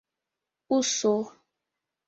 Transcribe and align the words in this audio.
uso 0.77 1.13